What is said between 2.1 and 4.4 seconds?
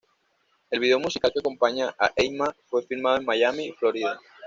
"Hey Ma" fue filmado en Miami, Florida.